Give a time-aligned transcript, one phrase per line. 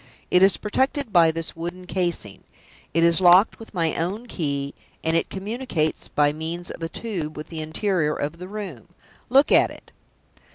[0.31, 2.43] It is protected by this wooden casing;
[2.91, 7.37] it is locked with my own key; and it communicates by means of a tube
[7.37, 8.87] with the interior of the room.
[9.29, 9.91] Look at it!"